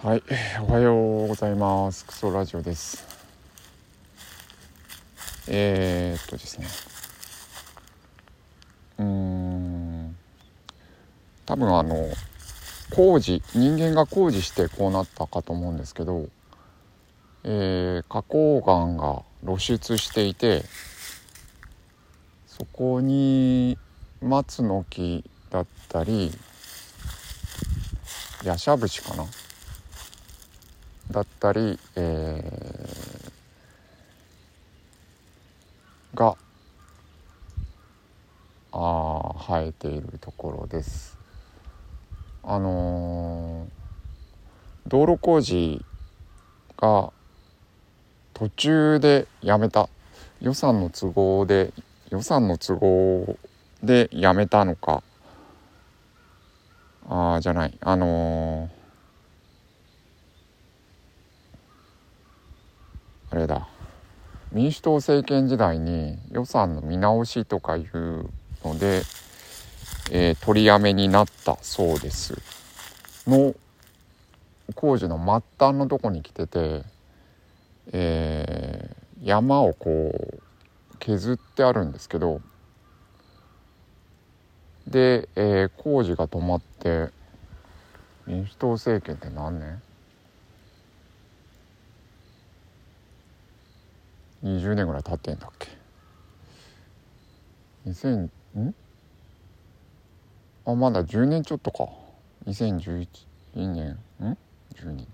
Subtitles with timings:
[0.00, 0.22] はい、
[0.60, 2.04] おはようございます。
[2.04, 3.04] クソラジオです。
[5.48, 6.68] えー、っとですね。
[8.98, 10.16] うん。
[11.46, 11.96] 多分あの
[12.94, 16.28] 工事人間が工事してこうなったかと思うんですけど、
[17.42, 20.62] えー、花崗岩が露出していて、
[22.46, 23.76] そこに
[24.22, 26.30] 松の木だったり、
[28.44, 29.24] ヤシャブシかな？
[31.10, 33.08] だったり、えー
[36.14, 36.36] が
[38.72, 41.16] あー生えているところです。
[42.42, 45.84] あのー道路工事
[46.78, 47.12] が
[48.32, 49.90] 途中でやめた
[50.40, 51.72] 予算の都合で
[52.10, 53.38] 予算の都合
[53.82, 55.02] でやめたのか
[57.06, 58.77] あーじゃないあのー
[63.38, 63.66] れだ。
[64.52, 68.28] 民主党政権時代に予算の見直しとかいう
[68.64, 69.02] ので、
[70.10, 72.34] えー取りやめになったそうです。
[73.26, 73.54] の
[74.74, 76.82] 工事の末端のとこに来てて、
[77.92, 80.42] えー山をこう
[80.98, 82.40] 削ってあるんですけど
[84.86, 87.08] で、えー工事が止まって
[88.26, 89.82] 民主党政権って何年？
[94.42, 95.68] 20年ぐらい経ってんだっけ
[97.86, 98.74] ？2000ん？
[100.66, 101.88] あまだ10年ちょっとか。
[102.46, 103.08] 2011
[103.54, 103.98] 年。
[104.20, 104.36] ん
[104.74, 105.06] ？12年。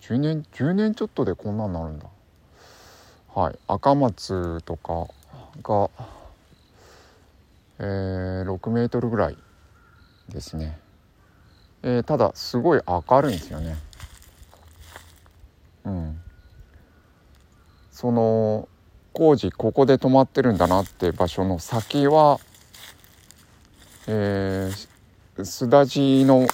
[0.00, 2.06] 10年10年ちょっとでこんなんなるんだ。
[3.34, 3.58] はい。
[3.66, 5.08] 赤松とか
[5.62, 5.90] が
[7.80, 9.36] えー、6メートルぐらい
[10.28, 10.78] ですね。
[11.82, 13.76] えーただすごい明るいんですよね
[15.84, 16.20] うん
[17.98, 18.68] その
[19.12, 22.38] 工事ここで止まってるんだなって場所の先は、
[24.06, 26.46] えー、すだちの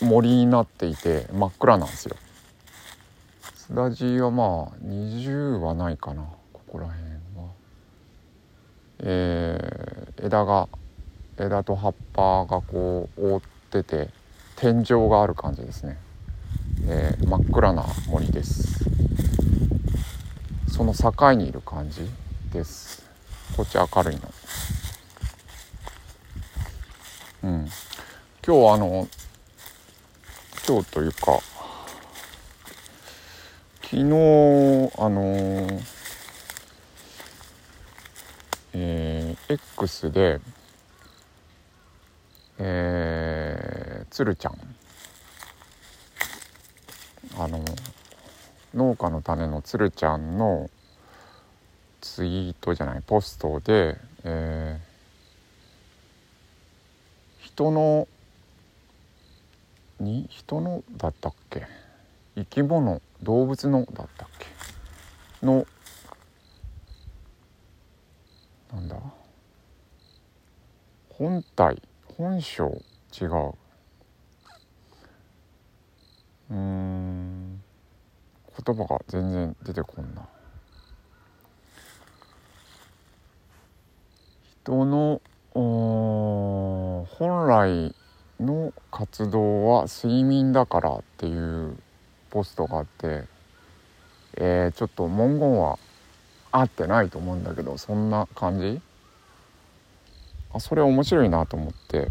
[0.00, 2.16] 森になっていて真っ暗なんですよ。
[3.54, 4.46] すだちはまあ
[4.82, 6.22] 20はないかな
[6.54, 7.02] ここら辺
[7.36, 7.52] は。
[9.00, 10.70] えー、枝が
[11.38, 13.40] 枝と葉っぱがこう覆っ
[13.70, 14.08] てて
[14.56, 15.98] 天井がある感じですね。
[16.86, 18.88] えー、真っ暗な森です。
[20.70, 22.08] その境にいる感じ
[22.52, 23.04] です。
[23.56, 24.32] こっち明るいの。
[27.44, 27.68] うん。
[28.46, 29.08] 今日あの
[30.66, 31.40] 今日というか
[33.82, 34.02] 昨日
[34.98, 35.80] あの
[38.74, 40.40] えー、X で
[42.58, 44.58] えー、つるちゃん。
[47.38, 47.64] あの
[48.74, 50.70] 農家の種のつるちゃんの
[52.00, 54.88] ツイートじゃないポストで、えー
[57.40, 58.06] 人の
[59.98, 61.66] に人のだったっけ？
[62.36, 64.46] 生き物動物のだったっけ？
[65.44, 65.66] の
[68.72, 68.96] なんだ？
[71.10, 71.82] 本体
[72.16, 72.80] 本性
[73.20, 73.28] 違う
[76.50, 77.60] うーん
[78.68, 80.28] 言葉が全然出てこんな。
[84.62, 85.22] 人の
[85.54, 87.06] 本
[87.48, 87.94] 来
[88.38, 91.78] の活動は睡眠だからっていう
[92.30, 93.24] ポストがあって、
[94.36, 95.78] えーちょっと文言は
[96.52, 98.82] 合ってないと思うんだけどそんな感じ？
[100.52, 102.08] あそれ面白いなと思って、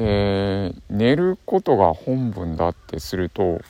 [0.00, 3.60] えー寝ることが本文だってすると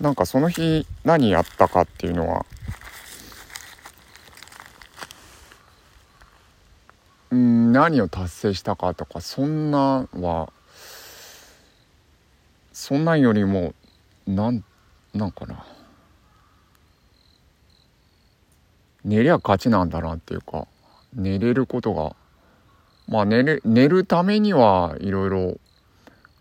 [0.00, 2.46] なんかその日何やったかっていうのは
[7.30, 10.52] うん何を達成したかとかそんなは
[12.72, 13.74] そんなんよりも
[14.26, 14.64] なん
[15.14, 15.64] なんかな。
[19.04, 20.66] 寝りゃ勝ちなんだなっていうか
[21.14, 22.14] 寝れることが
[23.08, 25.58] まあ寝れ寝るためにはいろいろ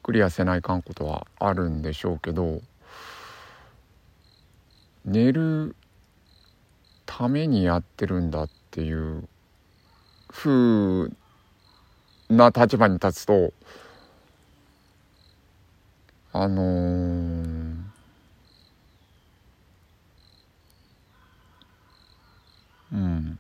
[0.04, 2.62] クリアせないかんことはあるんでしょうけど
[5.08, 5.74] 寝る
[7.06, 9.28] ためにやってるんだっていう
[10.28, 11.10] 風
[12.30, 13.54] な立場に立つと
[16.34, 17.78] あのー
[22.92, 23.40] うん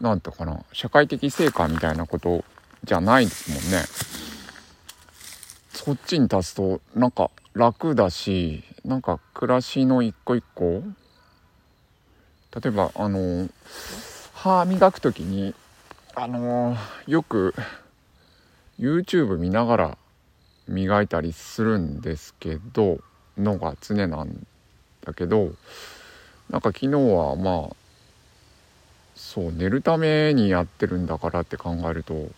[0.00, 2.44] なんとかな社会的成果みたいなこと
[2.84, 3.84] じゃないですもんね。
[5.82, 10.82] こっちに立つとなんか楽だしなんか暮らしの一個一個。
[12.54, 13.48] 例えばあの
[14.34, 15.54] 歯磨く時に
[16.14, 16.76] あの
[17.06, 17.54] よく
[18.78, 19.98] YouTube 見ながら
[20.68, 22.98] 磨いたりするんですけど
[23.38, 24.46] のが常なん
[25.04, 25.52] だけど
[26.50, 27.76] なんか昨日はまあ
[29.14, 32.28] そう寝るためにやってるんだからって考えると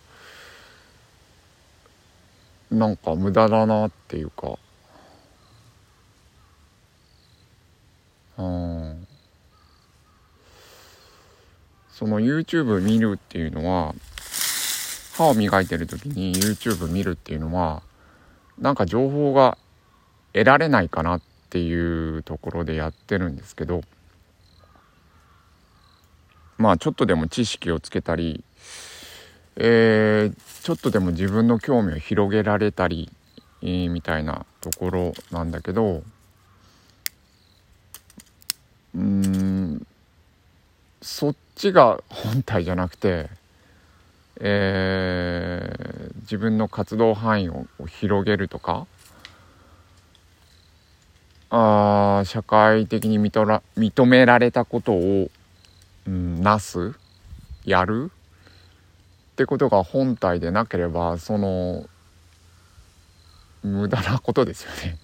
[2.71, 4.59] なんか無駄だなっていうか。
[8.39, 8.45] そ
[12.07, 13.93] の YouTube 見るっていうのは
[15.17, 17.83] 歯を磨いてる時に YouTube 見るっていうのは
[18.57, 19.59] なんか情報が
[20.33, 23.81] 得られないかなっていうところでやってるんですけど
[26.57, 28.45] まあちょっとでも知識をつけたり、
[29.57, 33.11] えー、ちょっとでも自分の興味を広げられたり、
[33.63, 36.03] え、みたいなところなんだけど
[38.95, 39.87] うん
[41.01, 43.29] そっちが本体じゃなくて、
[44.41, 48.87] えー、自分の活動範囲を広げるとか
[51.51, 55.31] あ社会的に認められたことを
[56.07, 56.95] うん、なす
[57.67, 58.11] やる？
[59.33, 61.87] ってことが本体でなければその
[63.63, 64.97] 無駄なことですよね。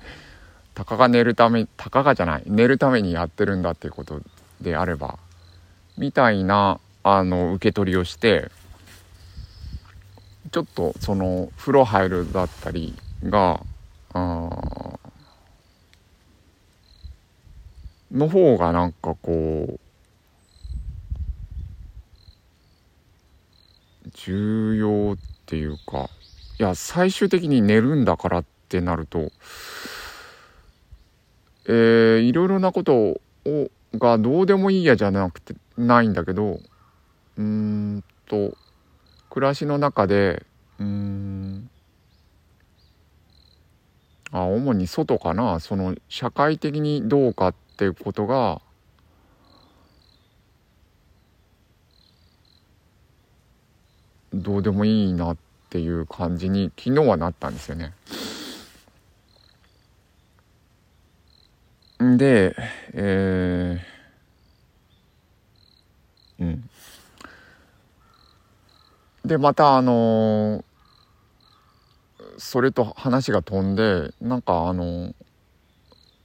[0.74, 2.42] たかが寝るためたかがじゃない。
[2.46, 4.20] 寝るためにやってるんだっていうこと
[4.60, 5.18] であれば
[5.96, 8.50] みたいなあの受け取りをして
[10.50, 12.94] ちょっとその風呂入るだったり
[13.24, 13.60] が
[14.12, 14.50] あ
[18.12, 19.80] の方がなんかこう
[24.12, 25.16] 重要っ
[25.46, 26.08] ていうか
[26.58, 29.30] いや最終的に寝るんだからってなると
[31.66, 36.60] えー、いろいろなことをがどうでもいいやじゃなくてないんだけど
[37.38, 38.56] うーんと
[39.30, 40.44] 暮らしの中で
[40.78, 41.70] うん
[44.32, 48.60] あ主に外かなその社会的にどうかっていうことが
[54.32, 55.36] どうでもいいなっ
[55.70, 57.92] ていう感じに昨日はなったんですよね。
[62.16, 62.56] で、
[62.92, 66.70] えー、うん。
[69.24, 70.64] で、またあのー、
[72.38, 75.14] それと話が飛んで、なんかあのー、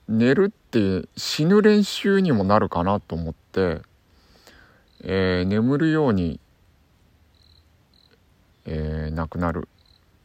[0.08, 3.82] 寝るって死ぬ練習にもなるかなと思って、
[5.02, 6.40] えー、眠るように
[8.72, 9.68] えー、なくなる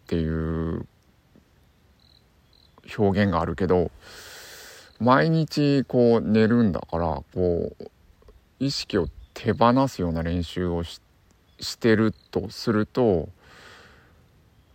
[0.04, 0.86] っていう
[2.98, 3.90] 表現があるけど
[5.04, 7.90] 毎日こう寝るんだからこう
[8.58, 10.98] 意識を手放すような練習をし
[11.78, 13.28] てるとすると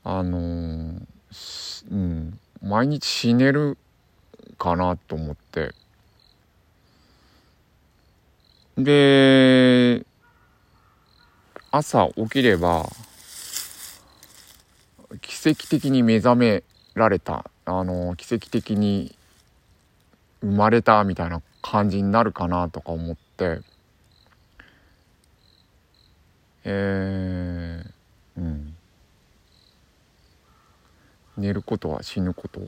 [0.03, 3.79] あのー、うん、毎日死ねる
[4.59, 5.73] かなと思って。
[8.77, 10.05] で
[11.71, 12.87] 朝起きれば
[15.21, 17.49] 奇跡的に目覚められた。
[17.65, 19.15] あの奇跡的に
[20.41, 23.61] 生まれたみたいな感じになるかなとか思って。
[26.63, 28.75] えー、うん。
[31.37, 32.61] 寝ることは死ぬこと？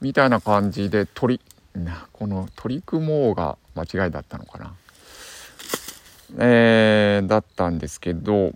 [0.00, 1.40] みたいな感じで取
[1.74, 4.74] りこの取り組もうが間違いだったのかな。
[6.38, 8.52] えー、だったんですけど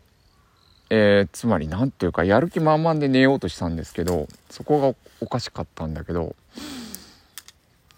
[0.95, 6.37] えー、つまり何ていうかやる気満々で寝ようとしたんですけどそこがおかしかったんだけど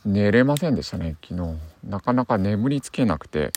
[0.04, 1.56] 寝れませんでしたね昨日。
[1.88, 3.52] なかなか眠りつけなくて。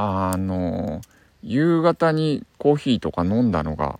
[0.00, 1.00] あの
[1.42, 3.98] 夕方にコーヒーとか飲んだのが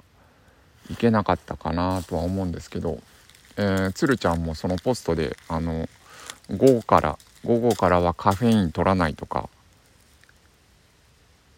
[0.91, 3.01] いけなかったかなとは思うんですけど、
[3.57, 5.89] えー、つるちゃんもそのポストであの
[6.57, 9.49] 午後から午後からはカフェイン取らないとか。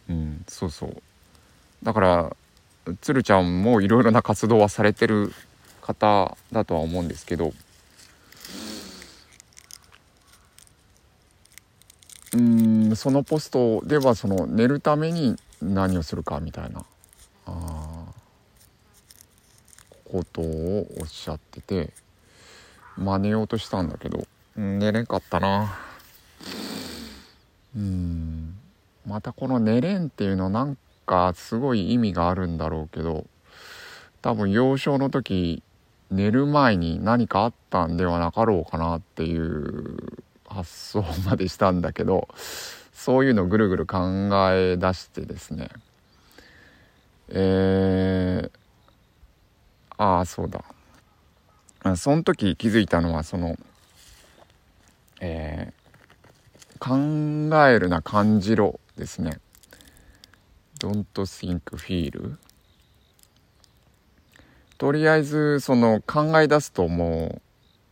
[0.09, 1.03] うんそうそう。
[1.83, 2.37] だから
[3.03, 5.33] 鶴ちゃんもいろいろな活動はされてる
[5.83, 7.53] 方だとは思うんですけど
[12.33, 12.37] う
[12.97, 16.85] そのポストではその寝るために何をするかみたいな。
[17.47, 18.05] あ
[20.11, 21.93] ことをおっしゃってて。
[22.97, 25.75] 真似ようとしたんだけど、寝れんかったな。
[27.75, 28.59] うん。
[29.07, 33.27] またこの寝れんっていうのなんかすごい意味があるんだろうけど。
[34.23, 35.63] 多分幼少の時
[36.11, 39.97] 寝る前に何かあったんではなかろうかなっていう
[40.47, 42.29] 発想までしたんだけど。
[43.01, 45.71] そういうのをぐるぐる考え出してですね。
[47.31, 48.51] えー、
[49.97, 50.63] ああそうだ。
[51.97, 53.57] その時気づいたのはその
[55.23, 59.41] えー、考えるな感じろですね。
[60.79, 62.37] Don't think feel
[64.77, 67.43] とりあえずその考え出すともう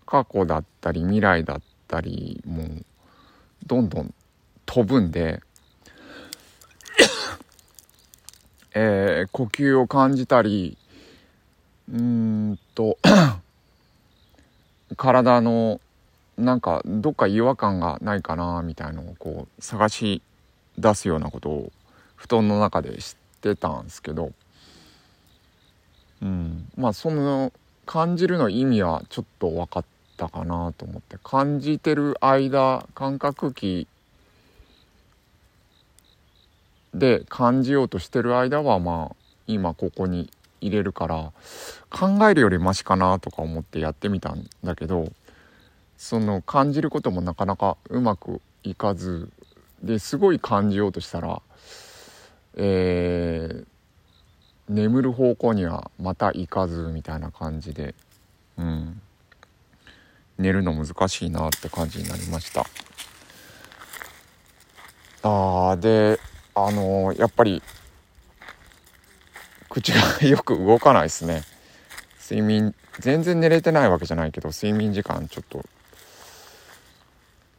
[0.05, 2.85] 過去だったり未来だったりもう
[3.67, 4.15] どんどん
[4.69, 5.41] 飛ぶんで
[8.75, 10.77] えー、呼吸を感じたり
[11.91, 12.99] うんと
[14.99, 15.81] 体の
[16.37, 20.23] なんかどっか違和感がないかなみたいのをこう探し
[20.77, 21.73] 出すようなことを
[22.15, 24.33] 布団の中で知ってたんですけど
[26.21, 26.69] うん。
[26.77, 27.55] まあその
[27.87, 29.85] 感じるの意味はちょっと分かっ
[30.19, 33.89] たかなと思って感じてる間感覚器
[36.95, 39.17] で感じようとしてる間はまあ
[39.47, 40.31] 今ここに
[40.61, 41.33] 入れるから
[41.91, 45.13] 考えるよりマシかなとか思ってやってみたんだけど
[45.97, 49.31] その感じることもなかなかうまくいかず
[49.83, 51.41] ですごい感じようとしたら
[52.61, 53.67] えー、
[54.69, 57.95] 眠る方向にはまた行かずみたいな感じで、
[58.57, 59.01] うん、
[60.39, 62.67] 寝るの難しいなって感じになりました。
[65.23, 66.21] あーで
[66.67, 67.63] あのー、やっぱり
[69.69, 71.43] 口がよく動かないですね。
[72.21, 75.65] 睡眠全然寝れてないわけじゃないけど睡眠時間ちょっと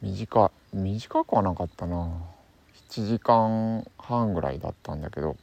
[0.01, 2.09] 短短くはなかったな。
[2.89, 5.37] 7時間半ぐらいだったんだけど。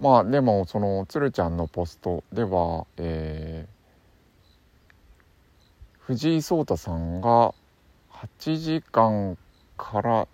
[0.00, 4.92] まあでもそのつるちゃんのポストでは、えー、
[6.00, 7.54] 藤井聡太さんが
[8.10, 9.38] 8時間
[9.76, 10.28] から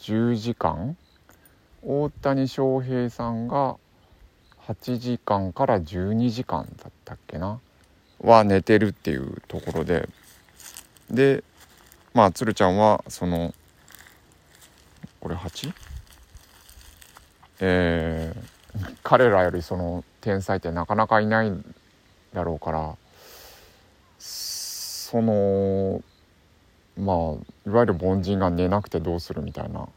[0.00, 0.98] 10時間
[1.88, 3.76] 大谷翔平さんが
[4.66, 7.60] 8時間から12時間だったっけな
[8.20, 10.08] は寝てるっていうところで
[11.10, 11.44] で
[12.12, 13.54] まあつるちゃんはその
[15.20, 15.72] これ 8?
[17.60, 18.56] えー
[19.02, 21.52] 彼らよりその天才ってなかなかいない
[22.34, 22.96] だろうから
[24.18, 26.02] その
[26.98, 27.16] まあ
[27.66, 29.88] いわゆる凡人が寝なくてどうするみたいな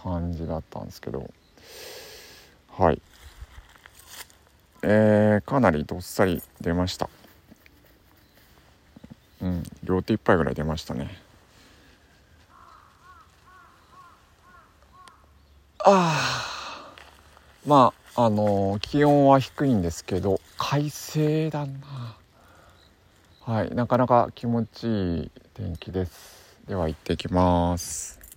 [0.00, 1.28] 感じだったんですけど。
[2.70, 3.02] はい。
[4.82, 7.10] えー、かなりどっさり出ました。
[9.42, 11.18] うん両手いっぱいぐらい出ましたね。
[15.80, 16.94] ああ
[17.66, 22.16] まああの気温は低いんですけど快晴だな。
[23.40, 26.56] はいなかなか気持ちいい天気です。
[26.68, 28.27] では行ってきます。